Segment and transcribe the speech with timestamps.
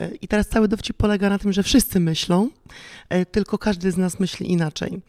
[0.00, 2.48] E, I teraz cały dowcip polega na tym, że wszyscy myślą,
[3.08, 5.00] e, tylko każdy z nas myśli inaczej.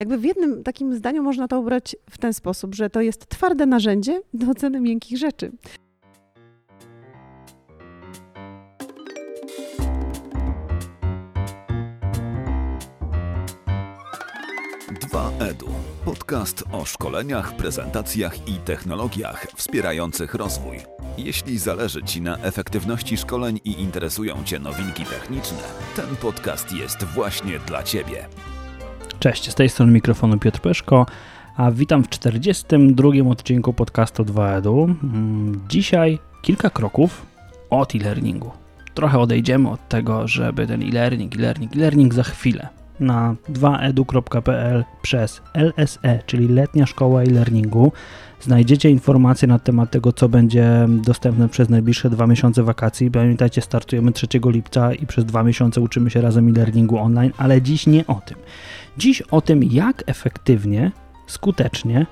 [0.00, 3.66] Jakby w jednym takim zdaniu można to ubrać w ten sposób, że to jest twarde
[3.66, 5.52] narzędzie do oceny miękkich rzeczy.
[16.24, 20.76] Podcast o szkoleniach, prezentacjach i technologiach wspierających rozwój.
[21.18, 25.58] Jeśli zależy Ci na efektywności szkoleń i interesują Cię nowinki techniczne,
[25.96, 28.26] ten podcast jest właśnie dla Ciebie.
[29.20, 31.06] Cześć, z tej strony mikrofonu Piotr Peszko,
[31.56, 34.84] a witam w 42 odcinku podcastu 2EDU.
[34.84, 37.26] Mm, Dzisiaj kilka kroków
[37.70, 38.50] od e-learningu.
[38.94, 46.18] Trochę odejdziemy od tego, żeby ten e-learning, e-learning, e-learning za chwilę na 2edu.pl przez LSE,
[46.26, 47.92] czyli Letnia Szkoła e-learningu.
[48.40, 53.10] Znajdziecie informacje na temat tego, co będzie dostępne przez najbliższe dwa miesiące wakacji.
[53.10, 57.86] Pamiętajcie, startujemy 3 lipca i przez dwa miesiące uczymy się razem e-learningu online, ale dziś
[57.86, 58.36] nie o tym.
[58.98, 60.92] Dziś o tym, jak efektywnie,
[61.26, 62.06] skutecznie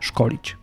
[0.00, 0.56] szkolić.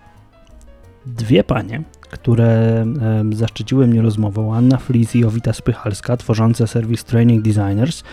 [1.06, 2.86] Dwie panie, które
[3.32, 8.04] zaszczyciły mnie rozmową, Anna Flis i Jowita Spychalska, tworzące serwis Training Designers,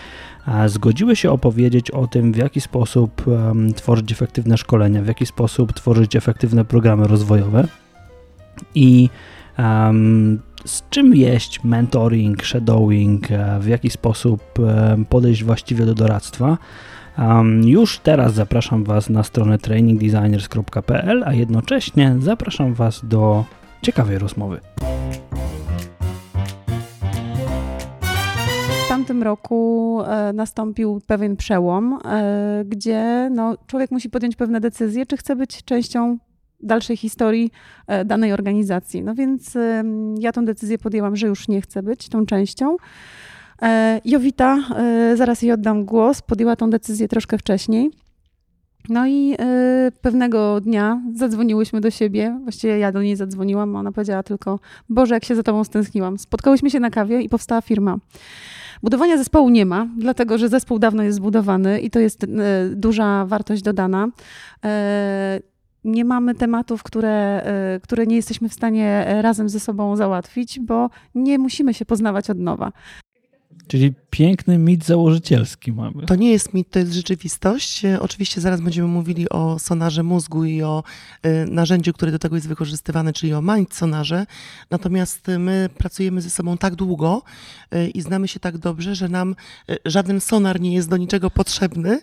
[0.67, 3.25] zgodziły się opowiedzieć o tym, w jaki sposób
[3.75, 7.67] tworzyć efektywne szkolenia, w jaki sposób tworzyć efektywne programy rozwojowe
[8.75, 9.09] i
[10.65, 14.43] z czym jeść mentoring, shadowing, e, w jaki sposób
[15.09, 16.57] podejść właściwie do doradztwa.
[17.17, 23.45] Um, już teraz zapraszam Was na stronę trainingdesigners.pl, a jednocześnie zapraszam Was do
[23.81, 24.59] ciekawej rozmowy.
[29.17, 35.17] Tamtym roku e, nastąpił pewien przełom, e, gdzie no, człowiek musi podjąć pewne decyzje, czy
[35.17, 36.17] chce być częścią
[36.59, 37.51] dalszej historii
[37.87, 39.03] e, danej organizacji.
[39.03, 39.57] No więc
[40.19, 42.77] ja tą decyzję podjęłam, że już nie chcę być tą częścią.
[44.05, 44.57] Jowita,
[45.15, 47.91] zaraz jej oddam głos, podjęła tą decyzję troszkę wcześniej.
[48.89, 49.35] No i
[50.01, 55.25] pewnego dnia zadzwoniłyśmy do siebie, właściwie ja do niej zadzwoniłam, ona powiedziała tylko, Boże, jak
[55.25, 56.17] się za tobą stęskniłam.
[56.17, 57.97] Spotkałyśmy się na kawie i powstała firma.
[58.83, 62.27] Budowania zespołu nie ma, dlatego że zespół dawno jest zbudowany i to jest e,
[62.69, 64.07] duża wartość dodana.
[64.65, 65.39] E,
[65.83, 70.89] nie mamy tematów, które, e, które nie jesteśmy w stanie razem ze sobą załatwić, bo
[71.15, 72.71] nie musimy się poznawać od nowa.
[73.67, 76.05] Czyli piękny mit założycielski mamy.
[76.05, 77.85] To nie jest mit, to jest rzeczywistość.
[77.85, 80.83] E, Oczywiście zaraz będziemy mówili o sonarze mózgu i o
[81.23, 84.25] e, narzędziu, które do tego jest wykorzystywane, czyli o mind sonarze.
[84.71, 87.23] Natomiast e, my pracujemy ze sobą tak długo
[87.93, 89.35] i znamy się tak dobrze, że nam
[89.85, 91.99] żaden sonar nie jest do niczego potrzebny,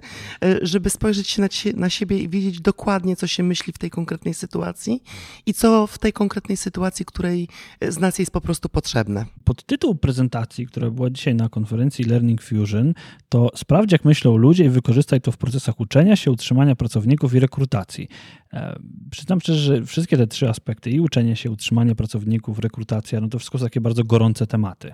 [0.63, 1.43] żeby spojrzeć się
[1.77, 5.03] na, siebie i wiedzieć dokładnie, co się myśli w tej konkretnej sytuacji
[5.47, 7.49] i co w tej konkretnej sytuacji, której
[7.89, 9.27] z nas jest po prostu potrzebne.
[9.45, 12.95] Podtytuł prezentacji, która była dzisiaj na konferencji Learning Fusion,
[13.29, 17.41] to sprawdź, jak myślą ludzie i wykorzystaj to w procesach uczenia się, utrzymania pracowników i
[17.41, 18.09] rekrutacji.
[18.53, 18.79] E,
[19.11, 23.39] przyznam szczerze, że wszystkie te trzy aspekty, i uczenie się, utrzymanie pracowników, rekrutacja, no to
[23.39, 24.93] wszystko są takie bardzo gorące tematy.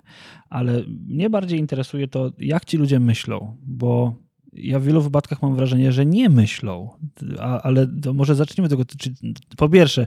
[0.48, 4.14] Ale mnie bardziej interesuje to, jak ci ludzie myślą, bo
[4.52, 6.90] ja w wielu wypadkach mam wrażenie, że nie myślą,
[7.38, 8.84] a, ale może zacznijmy tego.
[8.84, 9.14] Czy,
[9.56, 10.06] po pierwsze,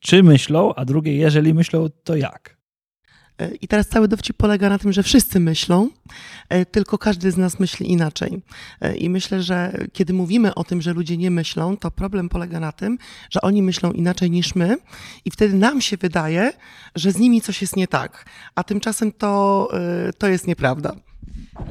[0.00, 2.53] czy myślą, a drugie, jeżeli myślą, to jak?
[3.38, 5.88] E, I teraz cały dowcip polega na tym, że wszyscy myślą,
[6.48, 8.42] e, tylko każdy z nas myśli inaczej.
[8.80, 12.60] E, I myślę, że kiedy mówimy o tym, że ludzie nie myślą, to problem polega
[12.60, 12.98] na tym,
[13.30, 14.76] że oni myślą inaczej niż my,
[15.24, 16.52] i wtedy nam się wydaje,
[16.94, 19.68] że z nimi coś jest nie tak, a tymczasem to,
[20.18, 20.96] to jest nieprawda.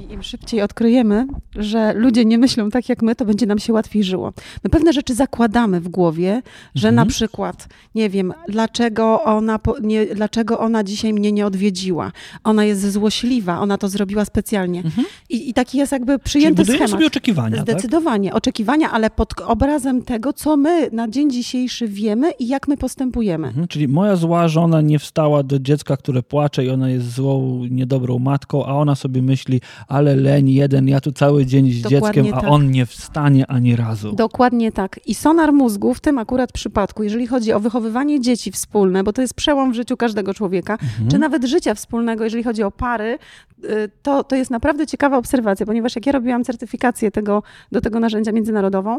[0.09, 3.73] I im szybciej odkryjemy, że ludzie nie myślą tak jak my, to będzie nam się
[3.73, 4.33] łatwiej żyło.
[4.63, 6.41] My pewne rzeczy zakładamy w głowie,
[6.75, 6.95] że Mhm.
[7.07, 12.11] na przykład, nie wiem, dlaczego ona, nie, dlaczego ona dzisiaj mnie nie odwiedziła.
[12.43, 14.79] Ona jest złośliwa, ona to zrobiła specjalnie.
[14.79, 15.07] Mhm.
[15.29, 16.91] I, I taki jest jakby Czyli przyjęty budujemy schemat.
[16.91, 17.65] sobie oczekiwania, tak?
[17.65, 18.33] Zdecydowanie.
[18.33, 23.47] Oczekiwania, ale pod obrazem tego, co my na dzień dzisiejszy wiemy i jak my postępujemy.
[23.47, 27.65] Mhm, czyli moja zła żona nie wstała do dziecka, które płacze i ona jest złą,
[27.69, 29.42] niedobrą matką, a ona sobie myśli,
[29.87, 32.51] ale leń jeden, ja tu cały dzień z Dokładnie dzieckiem, a tak.
[32.51, 34.13] on nie wstanie ani razu.
[34.13, 34.99] Dokładnie tak.
[35.05, 39.21] I sonar mózgu w tym akurat przypadku, jeżeli chodzi o wychowywanie dzieci wspólne, bo to
[39.21, 41.09] jest przełom w życiu każdego człowieka, Mhm.
[41.11, 43.17] czy nawet życia wspólnego, jeżeli chodzi o pary,
[43.63, 47.99] y, to, to jest naprawdę ciekawa obserwacja, ponieważ jak ja robiłam certyfikację tego, do tego
[47.99, 48.97] narzędzia międzynarodową,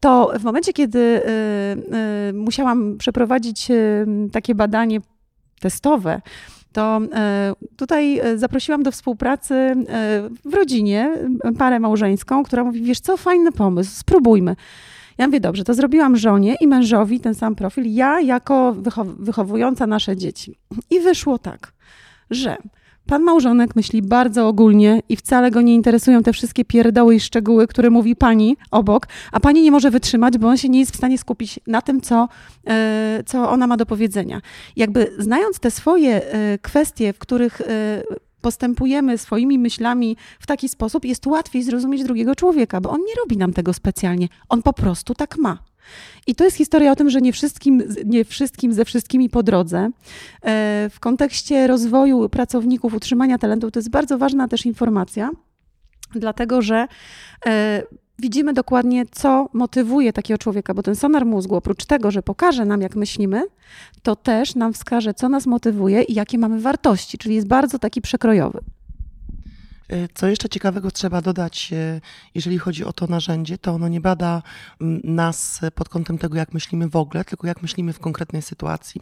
[0.00, 1.20] to w momencie, kiedy y,
[2.28, 3.68] y, musiałam przeprowadzić
[4.32, 5.00] takie badanie
[5.60, 6.20] testowe,
[6.74, 9.74] to e, tutaj e, zaprosiłam do współpracy e,
[10.44, 11.10] w rodzinie
[11.58, 14.56] parę małżeńską, która mówi, wiesz co, fajny pomysł, spróbujmy.
[15.18, 19.86] Ja mówię, dobrze, to zrobiłam żonie i mężowi ten sam profil, ja jako wychow- wychowująca
[19.86, 20.58] nasze dzieci.
[20.90, 21.72] I wyszło tak,
[22.30, 22.56] że
[23.06, 27.66] Pan małżonek myśli bardzo ogólnie i wcale go nie interesują te wszystkie pierdoły i szczegóły,
[27.66, 30.96] które mówi pani obok, a pani nie może wytrzymać, bo on się nie jest w
[30.96, 32.28] stanie skupić na tym, co,
[32.66, 34.40] e, co ona ma do powiedzenia.
[34.76, 38.02] Jakby znając te swoje e, kwestie, w których e,
[38.40, 43.36] postępujemy swoimi myślami w taki sposób, jest łatwiej zrozumieć drugiego człowieka, bo on nie robi
[43.36, 44.28] nam tego specjalnie.
[44.48, 45.58] On po prostu tak ma.
[46.26, 49.90] I to jest historia o tym, że nie wszystkim, nie wszystkim ze wszystkimi po drodze.
[50.42, 55.30] E, w kontekście rozwoju pracowników, utrzymania talentu, to jest bardzo ważna też informacja,
[56.14, 56.86] dlatego że
[57.46, 57.82] e,
[58.18, 62.80] widzimy dokładnie, co motywuje takiego człowieka, bo ten sonar mózgu, oprócz tego, że pokaże nam,
[62.80, 63.42] jak myślimy,
[64.02, 68.00] to też nam wskaże, co nas motywuje i jakie mamy wartości, czyli jest bardzo taki
[68.00, 68.60] przekrojowy.
[69.88, 72.00] E, co jeszcze ciekawego trzeba dodać, e,
[72.34, 74.42] jeżeli chodzi o to narzędzie, to ono nie bada
[75.04, 79.00] nas pod kątem tego, jak myślimy w ogóle, tylko jak myślimy w konkretnej sytuacji.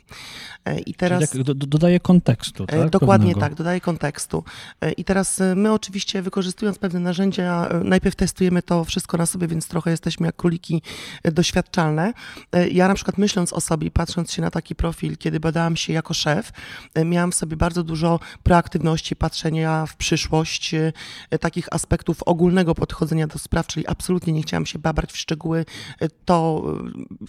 [0.64, 1.30] E, I teraz.
[1.30, 2.90] Czyli dodaje kontekstu, tak?
[2.90, 3.40] Dokładnie Pewnego.
[3.40, 4.44] tak, dodaje kontekstu.
[4.96, 9.90] I teraz my oczywiście wykorzystując pewne narzędzia, najpierw testujemy to wszystko na sobie, więc trochę
[9.90, 10.82] jesteśmy jak króliki
[11.24, 12.12] doświadczalne.
[12.70, 16.14] Ja na przykład myśląc o sobie, patrząc się na taki profil, kiedy badałam się jako
[16.14, 16.52] szef,
[17.04, 20.71] miałam w sobie bardzo dużo proaktywności, patrzenia w przyszłość,
[21.30, 25.64] E, takich aspektów ogólnego podchodzenia do spraw, czyli absolutnie nie chciałam się babrać w szczegóły,
[26.00, 26.64] e, to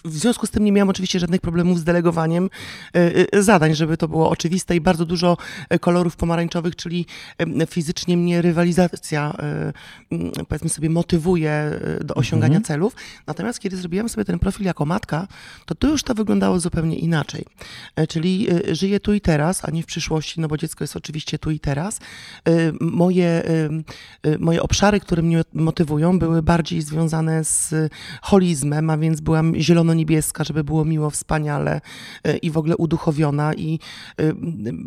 [0.04, 2.50] e, w związku z tym nie miałam oczywiście żadnych problemów z delegowaniem
[3.32, 5.36] zadań, żeby to było oczywiste i bardzo dużo
[5.80, 7.06] kolorów pomarańczowych, czyli
[7.68, 9.36] fizycznie mnie rywalizacja,
[10.48, 12.64] powiedzmy sobie, motywuje do osiągania mhm.
[12.64, 12.96] celów.
[13.26, 15.28] Natomiast kiedy zrobiłam sobie ten profil jako matka,
[15.66, 17.44] to tu już to wyglądało zupełnie inaczej.
[18.08, 21.50] Czyli żyję tu i teraz, a nie w przyszłości, no bo dziecko jest oczywiście tu
[21.50, 22.00] i teraz.
[22.80, 23.33] Moje
[24.26, 27.74] Y, moje obszary, które mnie motywują, były bardziej związane z
[28.22, 31.80] holizmem, a więc byłam zielono-niebieska, żeby było miło, wspaniale
[32.28, 33.54] y, i w ogóle uduchowiona.
[33.54, 33.78] I
[34.20, 34.34] y,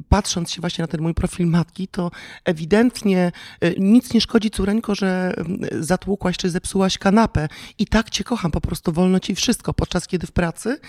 [0.10, 2.12] patrząc się właśnie na ten mój profil matki, to
[2.46, 3.32] ewidentnie
[3.78, 5.34] nic nie szkodzi, córeńko, że
[5.80, 7.48] zatłukłaś czy zepsułaś kanapę.
[7.80, 10.80] I tak cię kocham, po prostu wolno ci wszystko, podczas kiedy w pracy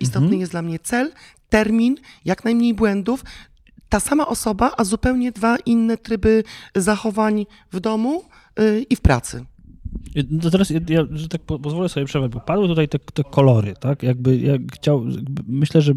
[0.00, 0.40] istotny mhm.
[0.40, 1.12] jest dla mnie cel,
[1.48, 3.24] termin, jak najmniej błędów,
[3.88, 6.44] ta sama osoba, a zupełnie dwa inne tryby
[6.76, 8.24] zachowań w domu
[8.60, 9.44] y, i w pracy.
[10.30, 14.02] No teraz ja, że tak pozwolę sobie przerwać, bo padły tutaj te, te, kolory, tak?
[14.02, 15.04] Jakby ja chciał,
[15.46, 15.92] myślę, że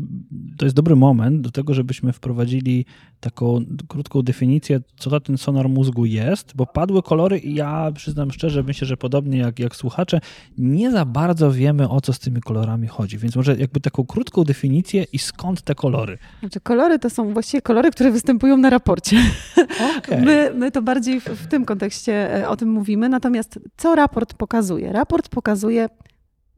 [0.57, 2.85] to jest dobry moment do tego, żebyśmy wprowadzili
[3.19, 8.31] taką krótką definicję, co to ten sonar mózgu jest, bo padły kolory i ja przyznam
[8.31, 10.19] szczerze, myślę, że podobnie jak, jak słuchacze,
[10.57, 14.43] nie za bardzo wiemy, o co z tymi kolorami chodzi, więc może jakby taką krótką
[14.43, 16.17] definicję i skąd te kolory?
[16.39, 19.17] Znaczy kolory to są właściwie kolory, które występują na raporcie.
[19.97, 20.21] Okay.
[20.21, 24.33] My, my to bardziej w, w tym kontekście e, o tym mówimy, natomiast co raport
[24.33, 24.91] pokazuje?
[24.91, 25.89] Raport pokazuje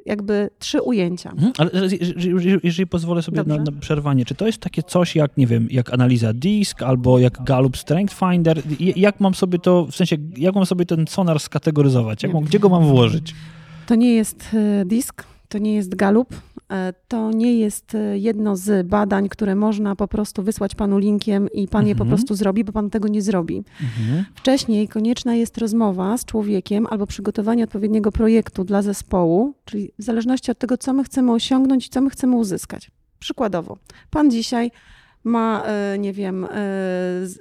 [0.05, 1.31] jakby trzy ujęcia.
[1.31, 1.71] Mhm, ale
[2.01, 5.67] jeżeli, jeżeli pozwolę sobie na, na, przerwanie, czy to jest takie coś jak, nie wiem,
[5.71, 8.61] jak analiza disk albo jak Gallup Strength Finder?
[8.79, 12.23] Jak mam sobie to, w sensie, jak mam sobie ten sonar skategoryzować?
[12.23, 13.35] Jak mam, gdzie go mam włożyć?
[13.85, 16.35] To nie jest e, disk, to nie jest Gallup,
[17.07, 21.67] to nie jest e, jedno z badań, które można po prostu wysłać panu linkiem i
[21.67, 21.87] pan mhm.
[21.87, 22.17] je po mhm.
[22.17, 23.63] prostu zrobi, bo pan tego nie zrobi.
[23.81, 24.25] Mhm.
[24.35, 30.51] Wcześniej konieczna jest rozmowa z człowiekiem albo przygotowanie odpowiedniego projektu dla zespołu, czyli w zależności
[30.51, 32.91] od tego, co my chcemy osiągnąć i co my chcemy uzyskać.
[33.19, 33.77] Przykładowo,
[34.09, 34.71] pan dzisiaj
[35.23, 36.47] ma, e, nie wiem,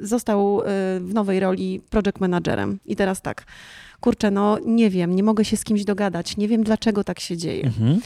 [0.01, 0.61] został
[1.01, 3.45] w nowej roli project managerem i teraz tak
[4.01, 7.37] kurczę, no nie wiem, nie mogę się z kimś dogadać, nie wiem dlaczego tak się
[7.37, 7.65] dzieje.
[7.65, 8.01] Mhm.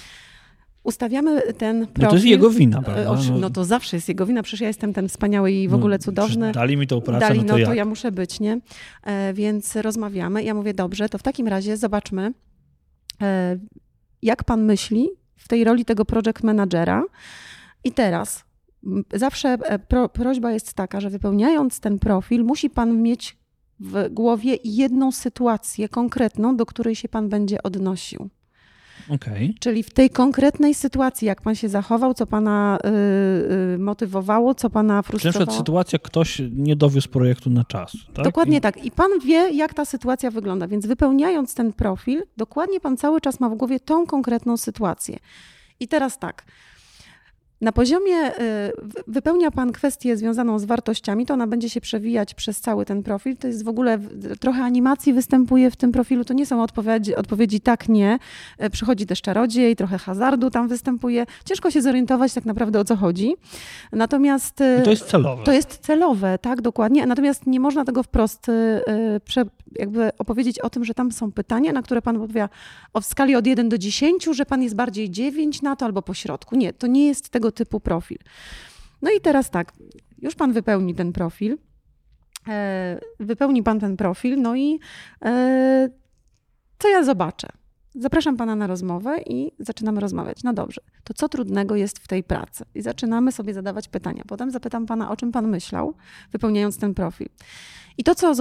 [0.82, 2.02] Ustawiamy ten profil.
[2.02, 3.04] No to jest jego wina, prawda?
[3.04, 3.38] No.
[3.38, 5.98] no to zawsze jest jego wina, przecież ja jestem ten wspaniały i w no, ogóle
[5.98, 6.52] cudowny.
[6.52, 8.60] Dali mi tą pracę, Dali, no to, no to ja muszę być, nie?
[9.02, 10.44] E, więc rozmawiamy.
[10.44, 12.32] Ja mówię, dobrze, to w takim razie zobaczmy,
[13.22, 13.58] e,
[14.22, 17.04] jak pan myśli w tej roli tego project managera.
[17.84, 18.44] I teraz
[19.14, 23.36] zawsze e, pro, prośba jest taka, że wypełniając ten profil, musi pan mieć
[23.80, 28.28] w głowie jedną sytuację konkretną, do której się pan będzie odnosił.
[29.08, 29.54] Okay.
[29.60, 34.70] Czyli w tej konkretnej sytuacji, jak pan się zachował, co pana y, y, motywowało, co
[34.70, 35.40] pana frustrowało.
[35.40, 37.92] Na przykład sytuacja, ktoś nie dowiózł projektu na czas.
[38.14, 38.24] Tak?
[38.24, 38.60] Dokładnie I...
[38.60, 38.84] tak.
[38.84, 40.68] I pan wie, jak ta sytuacja wygląda.
[40.68, 45.18] Więc wypełniając ten profil, dokładnie pan cały czas ma w głowie tą konkretną sytuację.
[45.80, 46.44] I teraz tak.
[47.62, 48.72] Na poziomie y,
[49.06, 53.36] wypełnia Pan kwestię związaną z wartościami, to ona będzie się przewijać przez cały ten profil.
[53.36, 53.98] To jest w ogóle
[54.40, 56.24] trochę animacji występuje w tym profilu.
[56.24, 58.18] To nie są odpowiedzi, odpowiedzi tak, nie.
[58.64, 61.26] Y, przychodzi też czarodziej, trochę hazardu tam występuje.
[61.44, 63.34] Ciężko się zorientować tak naprawdę o co chodzi.
[63.92, 64.60] Natomiast.
[64.60, 65.44] Y, I to jest celowe.
[65.44, 67.06] To jest celowe, tak, dokładnie.
[67.06, 68.46] Natomiast nie można tego wprost
[69.78, 72.48] jakby opowiedzieć o tym, że tam są pytania, na które Pan odpowiada
[72.92, 76.02] o w skali od 1 do 10, że Pan jest bardziej 9 na to albo
[76.02, 76.56] po środku.
[76.56, 78.18] Nie, to nie jest tego typu profil.
[79.02, 79.72] No i teraz tak,
[80.18, 81.58] już pan wypełni ten profil.
[82.48, 84.80] E, wypełni pan ten profil, no i
[85.24, 85.88] e,
[86.78, 87.48] co ja zobaczę?
[87.94, 90.42] Zapraszam pana na rozmowę i zaczynamy rozmawiać.
[90.42, 92.64] No dobrze, to co trudnego jest w tej pracy?
[92.74, 94.22] I zaczynamy sobie zadawać pytania.
[94.28, 95.94] Potem zapytam pana, o czym pan myślał,
[96.32, 97.28] wypełniając ten profil.
[97.98, 98.34] I to, co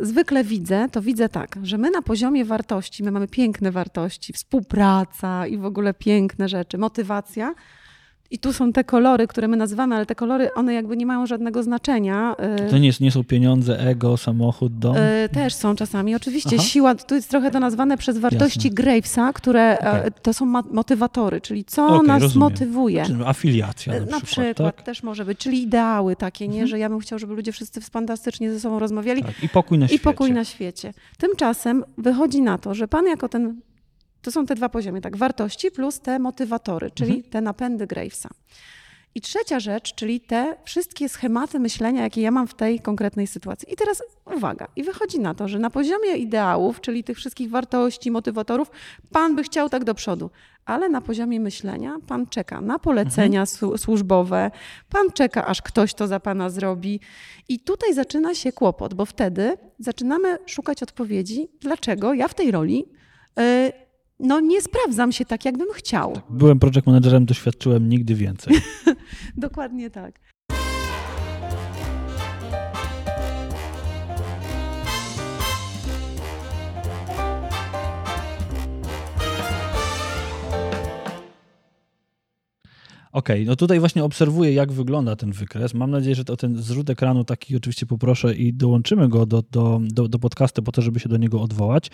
[0.00, 5.46] zwykle widzę, to widzę tak, że my na poziomie wartości, my mamy piękne wartości, współpraca
[5.46, 7.54] i w ogóle piękne rzeczy, motywacja,
[8.30, 11.26] i tu są te kolory, które my nazywamy, ale te kolory, one jakby nie mają
[11.26, 12.36] żadnego znaczenia.
[12.70, 14.96] To nie, nie są pieniądze, ego, samochód, dom?
[14.96, 16.14] E, też są czasami.
[16.14, 16.64] Oczywiście Aha.
[16.64, 18.70] siła, tu jest trochę to nazwane przez wartości Jasne.
[18.70, 20.10] Gravesa, które e, okay.
[20.22, 22.50] to są motywatory, czyli co okay, nas rozumiem.
[22.50, 23.04] motywuje.
[23.06, 24.82] Czyli afiliacja na, na przykład, przykład tak?
[24.82, 26.68] też może być, czyli ideały takie, nie, mhm.
[26.68, 29.22] że ja bym chciał, żeby ludzie wszyscy fantastycznie ze sobą rozmawiali.
[29.22, 29.42] Tak.
[29.42, 30.04] I pokój na I świecie.
[30.04, 30.92] pokój na świecie.
[31.18, 33.60] Tymczasem wychodzi na to, że pan jako ten
[34.26, 37.30] to są te dwa poziomy, tak, wartości plus te motywatory, czyli mhm.
[37.30, 38.28] te napędy Gravesa.
[39.14, 43.72] I trzecia rzecz, czyli te wszystkie schematy myślenia, jakie ja mam w tej konkretnej sytuacji.
[43.72, 44.02] I teraz
[44.36, 48.70] uwaga, i wychodzi na to, że na poziomie ideałów, czyli tych wszystkich wartości, motywatorów,
[49.12, 50.30] pan by chciał tak do przodu,
[50.64, 53.78] ale na poziomie myślenia pan czeka na polecenia mhm.
[53.78, 54.50] służbowe,
[54.90, 57.00] pan czeka, aż ktoś to za pana zrobi.
[57.48, 62.84] I tutaj zaczyna się kłopot, bo wtedy zaczynamy szukać odpowiedzi, dlaczego ja w tej roli.
[63.36, 63.85] Yy,
[64.20, 66.12] no nie sprawdzam się tak, jakbym chciał.
[66.14, 68.54] Tak, byłem project managerem, doświadczyłem nigdy więcej.
[69.36, 70.20] Dokładnie tak.
[83.12, 85.74] Okej, okay, no tutaj właśnie obserwuję, jak wygląda ten wykres.
[85.74, 89.80] Mam nadzieję, że to ten zrzut ekranu taki oczywiście poproszę i dołączymy go do, do,
[89.82, 91.90] do, do podcastu po to, żeby się do niego odwołać.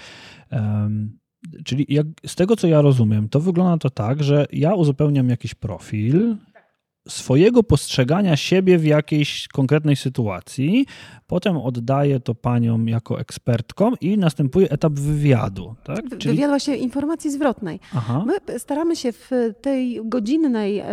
[0.50, 1.21] Um,
[1.64, 5.54] Czyli jak, z tego, co ja rozumiem, to wygląda to tak, że ja uzupełniam jakiś
[5.54, 6.36] profil,
[7.08, 10.86] swojego postrzegania siebie w jakiejś konkretnej sytuacji,
[11.26, 15.74] potem oddaję to paniom jako ekspertkom i następuje etap wywiadu.
[15.84, 16.18] Tak?
[16.18, 16.34] Czyli...
[16.34, 17.80] Wywiad właśnie informacji zwrotnej.
[17.96, 18.24] Aha.
[18.26, 19.30] My staramy się w
[19.60, 20.84] tej godzinnej e,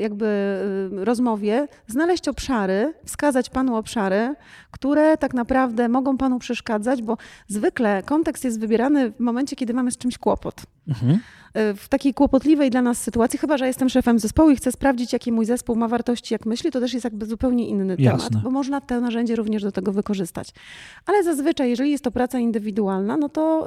[0.00, 4.34] jakby e, rozmowie znaleźć obszary, wskazać panu obszary,
[4.70, 7.16] które tak naprawdę mogą panu przeszkadzać, bo
[7.48, 10.62] zwykle kontekst jest wybierany w momencie, kiedy mamy z czymś kłopot.
[10.88, 11.18] Mhm.
[11.54, 15.12] E, w takiej kłopotliwej dla nas sytuacji, chyba że jestem szefem zespołu i chcę sprawdzić,
[15.12, 18.28] jaki mój zespół ma wartości, jak myśli, to też jest jakby zupełnie inny Jasne.
[18.28, 20.48] temat, bo można to narzędzie również do tego wykorzystać.
[21.06, 23.66] Ale zazwyczaj, jeżeli jest to praca indywidualna, no to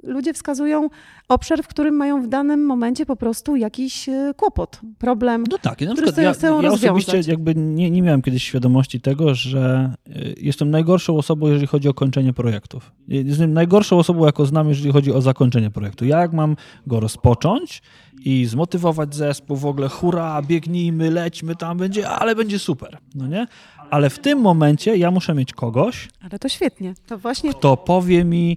[0.00, 0.88] yy, ludzie wskazują
[1.28, 5.80] obszar, w którym mają w danym momencie po prostu jakiś yy, kłopot, problem, no tak,
[5.80, 9.92] na który ja, chcą ja osobiście jakby nie, nie miałem kiedyś świadomości tego, że
[10.36, 12.92] jestem najgorszą osobą, jeżeli chodzi o kończenie projektów.
[13.08, 15.99] Jestem najgorszą osobą, jaką znam, jeżeli chodzi o zakończenie projektu.
[16.04, 17.82] Ja jak mam go rozpocząć
[18.24, 23.46] i zmotywować zespół w ogóle, hurra, biegnijmy, lećmy, tam będzie, ale będzie super, no nie?
[23.90, 27.54] Ale w tym momencie ja muszę mieć kogoś, ale to świetnie, to właśnie...
[27.54, 28.56] kto powie mi,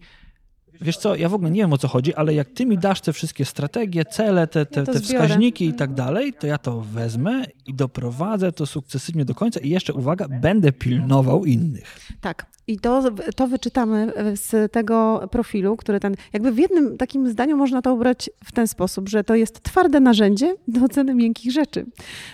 [0.82, 3.02] Wiesz co, ja w ogóle nie wiem o co chodzi, ale jak ty mi dasz
[3.02, 6.82] te wszystkie strategie, cele, te, te, ja te wskaźniki i tak dalej, to ja to
[6.82, 12.00] wezmę i doprowadzę to sukcesywnie do końca i jeszcze, uwaga, będę pilnował innych.
[12.22, 12.54] Tak.
[12.68, 13.04] I to,
[13.36, 18.30] to wyczytamy z tego profilu, który ten, jakby w jednym takim zdaniu można to ubrać
[18.44, 21.86] w ten sposób, że to jest twarde narzędzie do oceny miękkich rzeczy.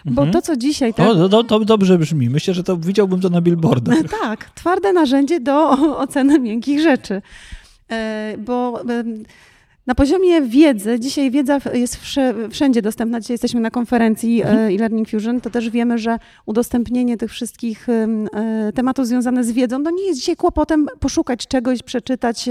[0.06, 0.32] Bo mhm.
[0.32, 0.94] to, co dzisiaj...
[0.94, 1.10] Te...
[1.10, 2.30] O, to, to dobrze brzmi.
[2.30, 3.98] Myślę, że to widziałbym to na billboardach.
[4.22, 7.22] Tak, twarde narzędzie do oceny miękkich rzeczy.
[7.92, 8.84] E, bo
[9.88, 12.00] na poziomie wiedzy, dzisiaj wiedza jest
[12.52, 13.20] wszędzie dostępna.
[13.20, 14.72] Dzisiaj jesteśmy na konferencji mhm.
[14.72, 19.92] e-learning Fusion, to też wiemy, że udostępnienie tych wszystkich e, tematów związanych z wiedzą, no
[19.92, 22.50] nie jest dzisiaj kłopotem poszukać czegoś, przeczytać,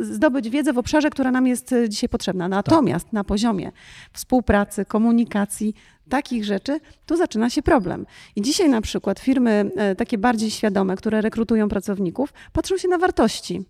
[0.00, 2.48] zdobyć wiedzę w obszarze, która nam jest dzisiaj potrzebna.
[2.48, 3.12] Natomiast tak.
[3.12, 3.72] na poziomie
[4.12, 5.74] współpracy, komunikacji,
[6.08, 8.06] takich rzeczy, tu zaczyna się problem.
[8.36, 13.64] I dzisiaj na przykład firmy takie bardziej świadome, które rekrutują pracowników, patrzą się na wartości.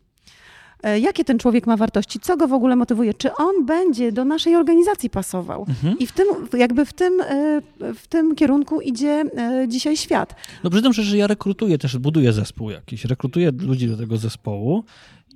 [0.83, 4.25] E, jakie ten człowiek ma wartości, co go w ogóle motywuje, czy on będzie do
[4.25, 5.67] naszej organizacji pasował.
[5.69, 5.99] Mhm.
[5.99, 6.27] I w tym,
[6.59, 7.62] jakby w tym, e,
[7.95, 10.35] w tym kierunku idzie e, dzisiaj świat.
[10.65, 14.85] No przyznam szczerze, że ja rekrutuję też, buduję zespół jakiś, rekrutuję ludzi do tego zespołu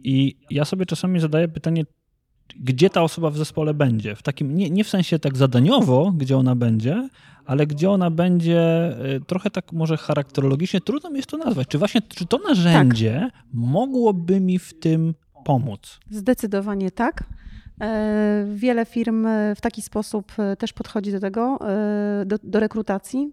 [0.04, 1.84] i ja sobie czasami zadaję pytanie,
[2.60, 4.16] gdzie ta osoba w zespole będzie.
[4.16, 7.08] W takim, nie, nie w sensie tak zadaniowo, gdzie ona będzie,
[7.44, 11.68] ale gdzie ona będzie trochę tak może charakterologicznie, trudno mi jest to nazwać.
[11.68, 13.44] Czy właśnie, czy to narzędzie tak.
[13.52, 15.14] mogłoby mi w tym
[15.46, 16.00] pomóc?
[16.10, 17.24] Zdecydowanie tak.
[17.80, 19.26] E, wiele firm
[19.56, 23.32] w taki sposób e, też podchodzi do tego, e, do, do rekrutacji.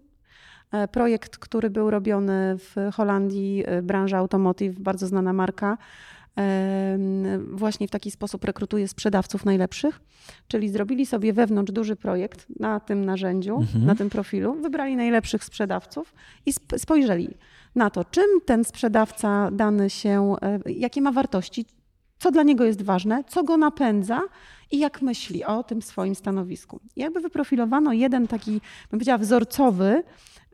[0.92, 5.78] Projekt, który był robiony w Holandii, branża automotive, bardzo znana marka,
[7.50, 10.00] właśnie w taki sposób rekrutuje sprzedawców najlepszych,
[10.48, 13.86] czyli zrobili sobie wewnątrz duży projekt na tym narzędziu, mhm.
[13.86, 16.14] na tym profilu, wybrali najlepszych sprzedawców
[16.46, 17.34] i spojrzeli
[17.74, 21.66] na to, czym ten sprzedawca dany się, e, jakie ma wartości,
[22.24, 24.22] co dla niego jest ważne, co go napędza
[24.70, 26.80] i jak myśli o tym swoim stanowisku.
[26.96, 30.02] I jakby wyprofilowano jeden taki, bym powiedziała, wzorcowy,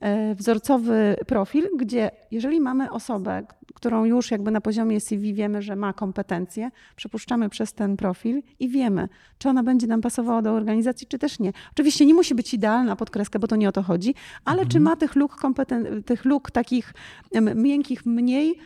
[0.01, 5.77] e, wzorcowy profil, gdzie jeżeli mamy osobę, którą już jakby na poziomie CV wiemy, że
[5.77, 9.09] ma kompetencje, przepuszczamy przez ten profil i wiemy,
[9.39, 11.53] czy ona będzie nam pasowała do organizacji, czy też nie.
[11.73, 14.69] Oczywiście nie musi być idealna podkreska, bo to nie o to chodzi, ale mhm.
[14.69, 16.95] czy ma tych luk, kompeten- tych luk takich
[17.55, 18.59] miękkich mniej,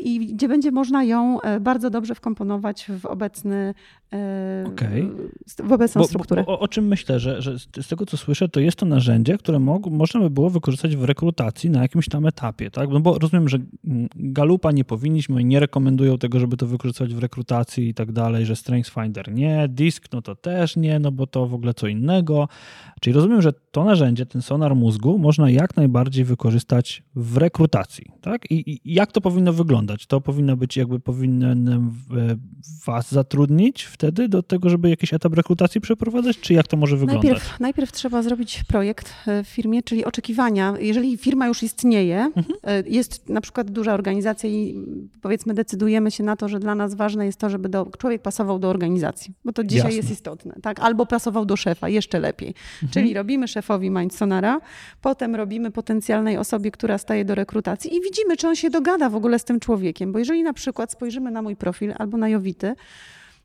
[0.00, 4.01] i gdzie będzie można ją e, bardzo dobrze wkomponować w obecny e,
[4.66, 5.10] okay.
[5.68, 6.44] w obecną bo, strukturę.
[6.46, 9.38] Bo, o, o, czym myślę, że, że z tego co słyszę, to jest to narzędzie,
[9.38, 12.90] które mog, można by było wykorzystać w rekrutacji na jakimś tam etapie, tak?
[12.90, 13.58] No bo rozumiem, że
[14.14, 18.56] Galupa nie powinniśmy, nie rekomendują tego, żeby to wykorzystać w rekrutacji i tak dalej, że
[18.56, 22.48] StrengthsFinder nie, Disk no to też nie, no bo to w ogóle co innego.
[23.00, 28.50] Czyli rozumiem, że to narzędzie, ten sonar mózgu można jak najbardziej wykorzystać w rekrutacji, tak?
[28.50, 30.06] I, i jak to powinno wyglądać?
[30.06, 31.92] To powinno być jakby powinienem
[32.86, 37.24] was zatrudnić wtedy do tego, żeby jakiś etap rekrutacji przeprowadzać, czy jak to może wyglądać?
[37.24, 40.74] Najpierw, najpierw trzeba zrobić projekt e, w firmie, czyli oczekiwania.
[40.80, 42.58] Jeżeli firma już istnieje, mhm.
[42.62, 44.84] E, jest na przykład duża organizacja i
[45.20, 48.58] powiedzmy decydujemy się na to, że dla nas ważne jest to, żeby do, człowiek pasował
[48.58, 49.96] do organizacji, bo to dzisiaj Jasne.
[49.96, 50.80] jest istotne, tak?
[50.80, 52.48] Albo pasował do szefa, jeszcze lepiej.
[52.48, 52.92] Mhm.
[52.92, 54.60] Czyli robimy szefowi Mindsonara,
[55.02, 59.16] potem robimy potencjalnej osobie, która staje do rekrutacji i widzimy, czy on się dogada w
[59.16, 60.12] ogóle z tym człowiekiem.
[60.12, 62.74] Bo jeżeli na przykład spojrzymy na mój profil albo na Jowity,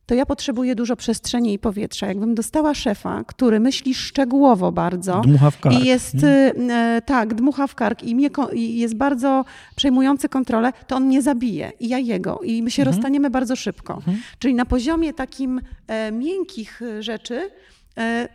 [0.07, 2.07] to ja potrzebuję dużo przestrzeni i powietrza.
[2.07, 5.75] Jakbym dostała szefa, który myśli szczegółowo bardzo dmucha w kark.
[5.75, 9.45] i jest e, tak, dmucha w kark i, mnie, i jest bardzo
[9.75, 12.95] przejmujący kontrolę, to on mnie zabije i ja jego i my się mhm.
[12.95, 13.93] rozstaniemy bardzo szybko.
[13.93, 14.17] Mhm.
[14.39, 17.49] Czyli na poziomie takim e, miękkich rzeczy
[17.97, 18.27] e,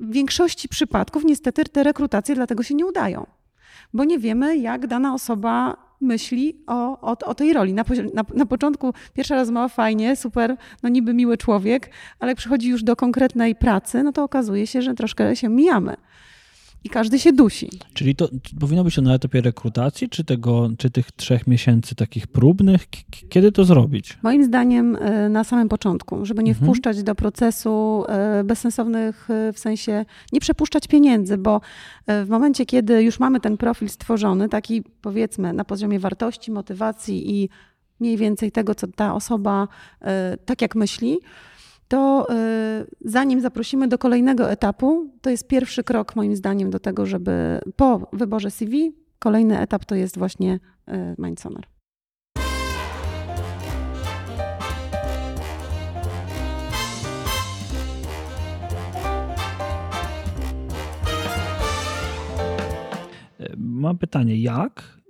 [0.00, 3.26] w większości przypadków niestety te rekrutacje dlatego się nie udają,
[3.94, 7.74] bo nie wiemy, jak dana osoba myśli o, o, o tej roli.
[7.74, 12.68] Na, na, na, początku pierwsza rozmowa fajnie, super, no niby miły człowiek, ale jak przychodzi
[12.68, 15.96] już do konkretnej pracy, no to okazuje się, że troszkę się mijamy
[16.84, 17.70] i każdy się dusi.
[17.94, 18.28] Czyli to
[18.60, 22.86] powinno być to na etapie rekrutacji, czy, tego, czy tych trzech miesięcy takich próbnych?
[23.28, 24.18] Kiedy to zrobić?
[24.22, 26.66] Moim zdaniem e, na samym początku, żeby nie mhm.
[26.66, 31.60] wpuszczać do procesu e, bezsensownych, e, w sensie nie przepuszczać pieniędzy, bo
[32.06, 37.48] w momencie, kiedy już mamy ten profil stworzony, taki powiedzmy na poziomie wartości, motywacji i
[38.00, 39.68] mniej więcej tego, co ta osoba
[40.44, 41.18] tak jak myśli,
[41.90, 47.06] to y, zanim zaprosimy do kolejnego etapu, to jest pierwszy krok moim zdaniem do tego,
[47.06, 51.66] żeby po wyborze CV, kolejny etap to jest właśnie y, Mindsonar.
[63.56, 65.00] Mam pytanie, jak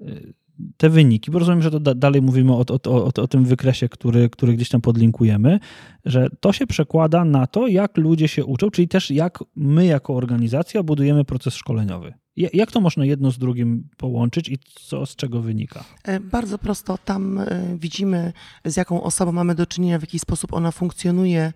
[0.76, 3.88] te wyniki, bo rozumiem, że to da, dalej mówimy o, o, o, o, tym wykresie,
[3.88, 5.58] który, który gdzieś tam podlinkujemy,
[6.04, 10.14] że to się przekłada na to, jak ludzie się uczą, czyli też jak my jako
[10.14, 12.14] organizacja budujemy proces szkoleniowy.
[12.36, 15.84] Jak to można jedno z drugim połączyć i co z czego wynika?
[16.04, 16.98] E, bardzo prosto.
[16.98, 17.46] Tam e,
[17.78, 18.32] widzimy,
[18.64, 21.52] z jaką osobą mamy do czynienia, w jaki sposób ona funkcjonuje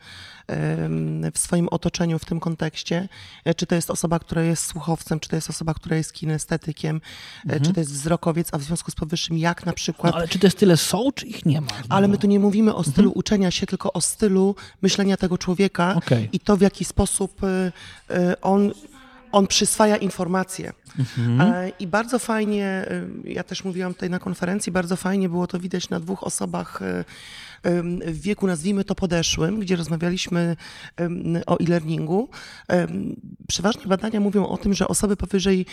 [1.35, 3.09] w swoim otoczeniu w tym kontekście.
[3.45, 7.01] E, czy to jest osoba, która jest słuchowcem, czy to jest osoba, która jest kinestetykiem,
[7.45, 7.65] mhm.
[7.65, 10.13] czy to jest wzrokowiec, a w związku z powyższym jak na przykład...
[10.13, 11.67] No, ale czy to jest tyle są, czy ich nie ma?
[11.89, 13.19] Ale my tu nie mówimy o stylu mhm.
[13.19, 16.29] uczenia się, tylko o stylu myślenia tego człowieka okay.
[16.33, 17.41] i to, w jaki sposób
[18.43, 18.73] on
[19.35, 20.73] on przyswaja informacje.
[20.99, 21.41] Mhm.
[21.41, 22.87] E, I bardzo fajnie,
[23.25, 26.83] y, ja też mówiłam tutaj na konferencji, bardzo fajnie było to widać na dwóch osobach
[26.83, 27.05] y,
[28.07, 30.57] w wieku, nazwijmy to podeszłym, gdzie rozmawialiśmy
[31.47, 32.29] o e-learningu.
[33.49, 35.67] Przeważnie badania mówią o tym, że osoby powyżej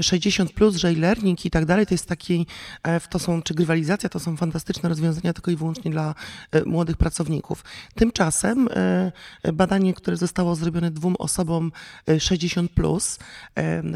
[0.00, 2.46] 60 plus, że e-learning i tak dalej, to jest taki,
[2.82, 6.14] e, to są, czy grywalizacja, to są fantastyczne rozwiązania tylko i wyłącznie dla
[6.52, 7.64] e, młodych pracowników.
[7.94, 11.72] Tymczasem e, badanie, które zostało zrobione dwóm osobom
[12.18, 13.18] 60 plus,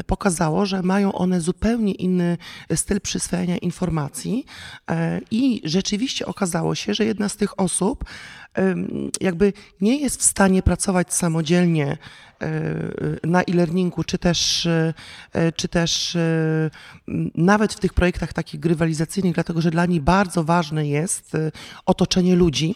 [0.07, 2.37] pokazało, że mają one zupełnie inny
[2.75, 4.45] styl przyswajania informacji
[5.31, 8.05] i rzeczywiście okazało się, że jedna z tych osób
[9.21, 11.97] jakby nie jest w stanie pracować samodzielnie
[12.41, 12.47] e,
[13.23, 16.69] na e-learningu, czy też, e, czy też e,
[17.35, 21.37] nawet w tych projektach takich grywalizacyjnych, dlatego że dla niej bardzo ważne jest
[21.85, 22.75] otoczenie ludzi,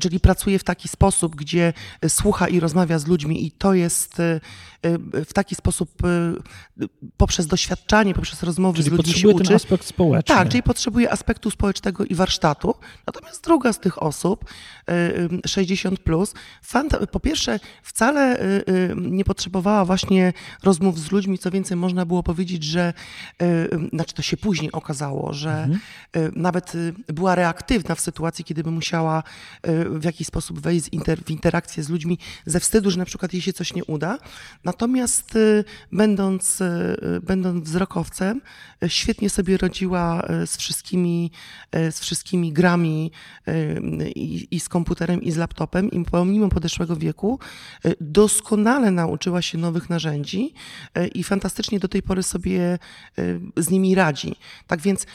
[0.00, 1.72] czyli pracuje w taki sposób, gdzie
[2.08, 4.40] słucha i rozmawia z ludźmi i to jest y,
[5.16, 9.46] y, w taki sposób y, poprzez doświadczanie, poprzez rozmowy Czyli z ludźmi się potrzebuje ten
[9.46, 9.54] uczy.
[9.54, 10.34] aspekt społeczny.
[10.34, 12.74] Tak, czyli potrzebuje aspektu społecznego i warsztatu.
[13.06, 14.44] Natomiast druga z tych osób,
[14.90, 14.92] y,
[15.44, 16.34] y, 60 plus,
[17.12, 18.38] po pierwsze wcale
[18.96, 22.92] nie potrzebowała właśnie rozmów z ludźmi, co więcej można było powiedzieć, że
[23.92, 25.68] znaczy to się później okazało, że
[26.16, 26.72] y, nawet
[27.08, 29.22] była reaktywna w sytuacji, kiedy by musiała
[29.90, 30.90] w jakiś sposób wejść
[31.24, 34.18] w interakcję z ludźmi ze wstydu, że na przykład jej się coś nie uda.
[34.64, 38.40] Natomiast y, będąc, y, będąc wzrokowcem,
[38.86, 41.30] świetnie sobie radziła y, z wszystkimi,
[41.72, 43.12] z wszystkimi grami
[44.14, 45.90] i, i z komputerem, i z laptopem.
[45.90, 47.38] I pomimo podeszłego wieku
[48.00, 50.54] doskonale nauczyła się nowych narzędzi
[51.14, 52.78] i fantastycznie do tej pory sobie
[53.56, 54.36] z nimi radzi.
[54.66, 55.06] Tak więc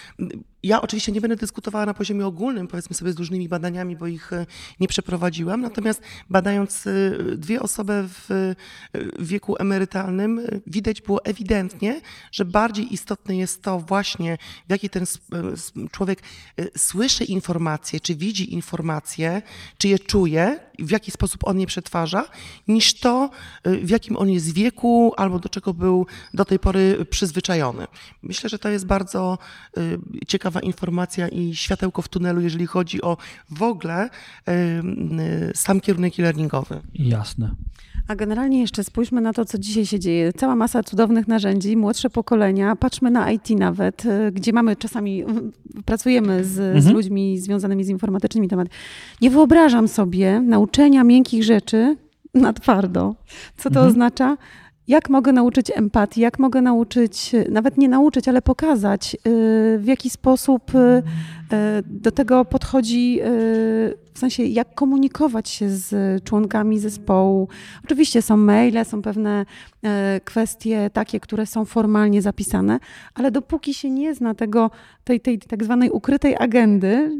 [0.64, 4.34] ja oczywiście nie będę dyskutowała na poziomie ogólnym, powiedzmy sobie z różnymi badaniami, bo ich
[4.34, 4.46] e,
[4.80, 5.62] nie przeprowadziłam.
[5.62, 6.92] Natomiast badając e,
[7.38, 8.56] dwie osoby w e,
[9.20, 15.06] wieku emerytalnym, widać było ewidentnie, że bardziej istotne jest to właśnie, w jaki ten
[15.92, 16.20] człowiek
[16.78, 19.42] słyszy informacje, czy widzi informacje,
[19.78, 22.26] czy je czuje, w jaki sposób on je przetwarza,
[22.68, 23.30] niż to,
[23.66, 27.88] w jakim on jest wieku albo do czego był do tej pory przyzwyczajony.
[28.24, 29.38] Myślę, że to jest bardzo
[29.78, 29.82] e,
[30.54, 33.18] ciekawa informacja i światełko w tunelu, jeżeli chodzi o
[33.50, 34.10] w ogóle
[34.48, 34.82] e,
[35.56, 36.80] sam kierunek e-learningowy.
[36.94, 37.52] Jasne.
[38.08, 40.34] A generalnie jeszcze spójrzmy na to, co dzisiaj się dzieje.
[40.34, 45.24] Cała masa cudownych narzędzi, młodsze pokolenia, patrzmy na IT nawet, y, gdzie mamy czasami,
[45.86, 46.96] pracujemy z, z Mhm.
[46.96, 48.70] ludźmi związanymi z informatycznymi tematami.
[49.22, 51.98] Nie wyobrażam sobie nauczenia miękkich rzeczy
[52.34, 53.16] na twardo.
[53.58, 53.88] Co to Mhm.
[53.88, 54.38] oznacza?
[54.88, 59.20] Jak mogę nauczyć empatii, jak mogę nauczyć, nawet nie nauczyć, ale pokazać, y,
[59.80, 61.04] w jaki sposób y,
[61.86, 63.24] do tego podchodzi, y,
[64.14, 67.48] w sensie jak komunikować się z członkami zespołu.
[67.84, 69.46] Oczywiście są maile, są pewne
[69.84, 72.80] e, kwestie takie, które są formalnie zapisane,
[73.14, 74.72] ale dopóki się nie zna tego,
[75.04, 77.12] tej, tej tak zwanej ukrytej agendy,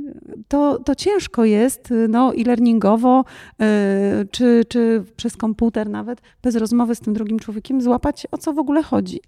[0.48, 3.26] to, to ciężko jest no, e-learningowo,
[3.62, 3.66] y,
[4.32, 8.60] czy, czy przez komputer nawet, bez rozmowy z tym drugim człowiekiem, złapać o co w
[8.60, 9.20] ogóle chodzi.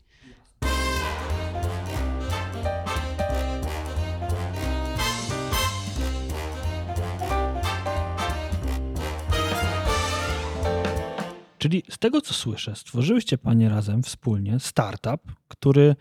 [11.66, 15.96] Czyli z tego, co słyszę, stworzyłyście Panie razem wspólnie startup, który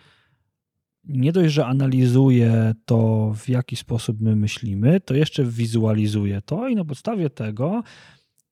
[1.05, 6.75] nie dość, że analizuje to, w jaki sposób my myślimy, to jeszcze wizualizuje to i
[6.75, 7.83] na podstawie tego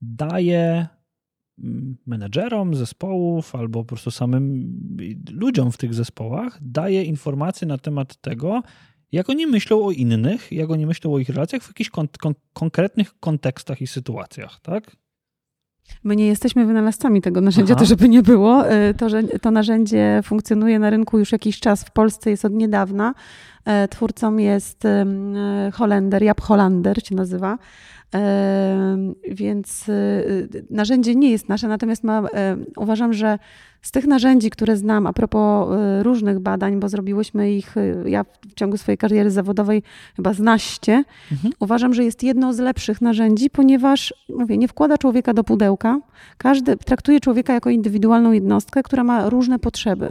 [0.00, 0.86] daje
[1.58, 4.72] mm, menedżerom zespołów albo po prostu samym
[5.30, 8.62] ludziom w tych zespołach, daje informacje na temat tego,
[9.12, 12.34] jak oni myślą o innych, jak oni myślą o ich relacjach w jakichś kon- kon-
[12.52, 15.01] konkretnych kontekstach i sytuacjach, tak?
[16.04, 17.80] My nie jesteśmy wynalazcami tego narzędzia, Aha.
[17.80, 18.72] to żeby nie było.
[18.72, 22.52] Y, To, że to narzędzie funkcjonuje na rynku już jakiś czas, w Polsce jest od
[22.52, 23.14] niedawna.
[23.64, 25.06] E, Twórcą jest e,
[25.74, 27.58] Holender, Jap Hollander się nazywa.
[29.28, 32.22] Więc y, narzędzie nie jest nasze, natomiast ma,
[32.76, 33.38] uważam, że
[33.82, 35.68] z tych narzędzi, które znam a propos
[36.00, 39.82] y, różnych badań, bo zrobiłyśmy ich, y, ja w ciągu swojej kariery zawodowej
[40.16, 41.52] chyba znaście, Mhm.
[41.60, 46.00] uważam, że jest jedno z lepszych narzędzi, ponieważ, mówię, nie wkłada człowieka do pudełka.
[46.38, 50.10] Każdy traktuje człowieka jako indywidualną jednostkę, która ma różne potrzeby.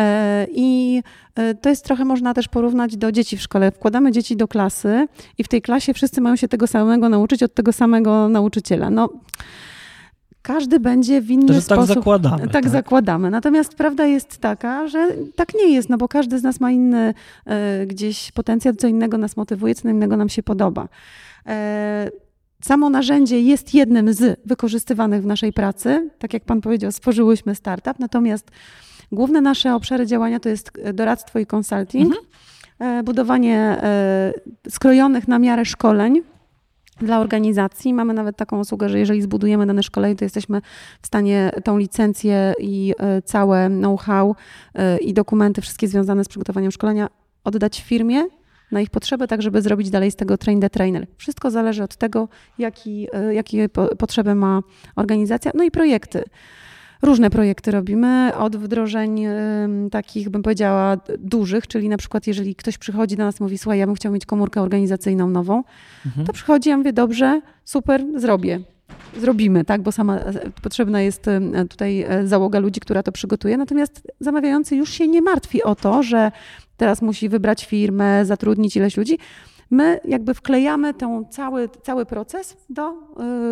[0.00, 1.02] E, I
[1.34, 3.72] e, to jest trochę można też porównać do dzieci w szkole.
[3.72, 7.54] Wkładamy dzieci do klasy i w tej klasie wszyscy mają się tego samego nauczyć od
[7.54, 8.90] tego samego nauczyciela.
[8.90, 9.08] No,
[10.42, 11.94] każdy będzie w inny To, tak sposób.
[11.94, 12.48] zakładamy.
[12.48, 13.30] Tak, zakładamy.
[13.30, 17.14] Natomiast prawda jest taka, że tak nie jest, no bo każdy z nas ma inny
[17.46, 20.88] e, gdzieś potencjał, co innego nas motywuje, co innego nam się podoba.
[21.46, 22.10] E,
[22.62, 26.10] Samo narzędzie jest jednym z wykorzystywanych w naszej pracy.
[26.18, 28.50] Tak jak Pan powiedział, stworzyłyśmy startup, natomiast
[29.12, 32.14] główne nasze obszary działania to jest e, doradztwo i consulting,
[32.78, 34.32] e, budowanie e,
[34.70, 36.22] skrojonych na miarę szkoleń
[37.00, 37.94] dla organizacji.
[37.94, 40.60] Mamy nawet taką usługę, że jeżeli zbudujemy dane szkolenie, to jesteśmy
[41.02, 44.34] w stanie tą licencję i całe know-how
[45.00, 47.08] i dokumenty, wszystkie związane z przygotowaniem szkolenia,
[47.44, 48.24] oddać firmie
[48.72, 51.06] na ich potrzeby, tak żeby zrobić dalej z tego train the trainer.
[51.16, 54.60] Wszystko zależy od tego, jaki, jakie po- potrzeby ma
[54.96, 56.24] organizacja, no i projekty.
[57.02, 59.24] Różne projekty robimy, od wdrożeń
[59.90, 63.78] takich, bym powiedziała, dużych, czyli na przykład jeżeli ktoś przychodzi do nas i mówi, słuchaj,
[63.78, 65.62] ja bym chciał mieć komórkę organizacyjną nową,
[66.06, 66.26] Mhm.
[66.26, 68.60] to przychodzi, ja mówię, dobrze, super, zrobię.
[69.20, 71.24] Zrobimy, tak, bo sama e, potrzebna jest
[71.70, 73.56] tutaj e, załoga ludzi, która to przygotuje.
[73.56, 76.32] Natomiast zamawiający już się nie martwi o to, że
[76.76, 79.18] teraz musi wybrać firmę, zatrudnić ileś ludzi.
[79.70, 82.92] My jakby wklejamy ten cały, cały proces do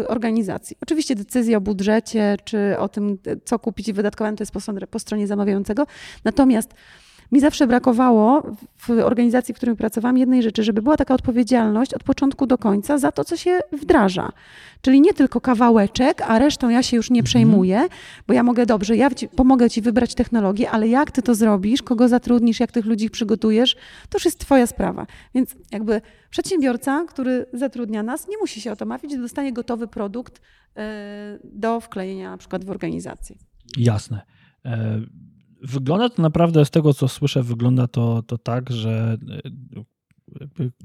[0.02, 0.76] y, organizacji.
[0.82, 4.98] Oczywiście decyzja o budżecie, czy o tym, co kupić i wydatkować, to jest po, po
[4.98, 5.86] stronie zamawiającego.
[6.24, 6.74] Natomiast
[7.32, 12.04] mi zawsze brakowało w organizacji, w której pracowałam, jednej rzeczy, żeby była taka odpowiedzialność od
[12.04, 14.32] początku do końca za to, co się wdraża.
[14.80, 17.24] Czyli nie tylko kawałeczek, a resztą ja się już nie mhm.
[17.24, 17.88] przejmuję,
[18.26, 21.82] bo ja mogę dobrze, ja ci, pomogę ci wybrać technologię, ale jak ty to zrobisz,
[21.82, 23.74] kogo zatrudnisz, jak tych ludzi przygotujesz,
[24.08, 25.06] to już jest twoja sprawa.
[25.34, 30.40] Więc jakby przedsiębiorca, który zatrudnia nas, nie musi się o to martwić, dostanie gotowy produkt
[30.76, 33.36] e, do wklejenia na przykład w organizację.
[33.76, 34.20] Jasne.
[35.64, 39.84] E, wygląda to naprawdę, z tego co słyszę, wygląda to, to tak, że e,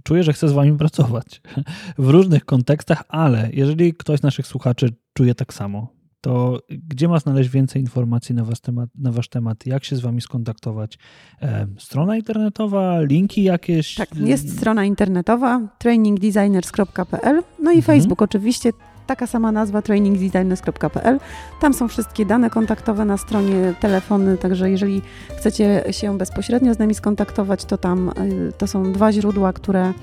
[0.03, 1.41] czuję, że chcę z wami pracować
[1.97, 7.19] w różnych kontekstach, ale jeżeli ktoś z naszych słuchaczy czuje tak samo, to gdzie ma
[7.19, 9.65] znaleźć więcej informacji na, was temat, na wasz temat?
[9.65, 10.97] Jak się z wami skontaktować?
[11.41, 13.95] E, strona internetowa, linki jakieś?
[13.95, 17.81] Tak, jest strona internetowa trainingdesigners.pl, no i mhm.
[17.81, 18.71] Facebook oczywiście
[19.09, 21.19] taka sama nazwa trainingdesigners.pl.
[21.61, 25.01] Tam są wszystkie dane kontaktowe na stronie, telefony, także jeżeli
[25.37, 29.93] chcecie się bezpośrednio z nami skontaktować, to tam y, to są dwa źródła, które,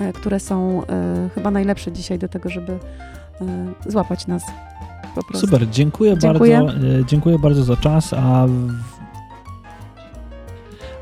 [0.00, 0.84] y, które są y,
[1.34, 2.78] chyba najlepsze dzisiaj do tego, żeby
[3.86, 4.42] złapać nas.
[5.34, 7.04] Super, dziękuję, dziękuję, bardzo.
[7.06, 8.46] Dziękuję bardzo za czas, a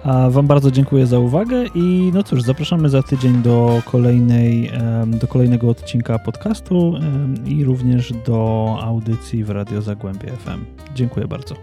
[0.05, 4.71] a Wam bardzo dziękuję za uwagę i no cóż, zapraszamy za tydzień do, kolejnej,
[5.07, 6.95] do kolejnego odcinka podcastu
[7.47, 10.65] i również do audycji w Radio Zagłębie FM.
[10.95, 11.55] Dziękuję bardzo.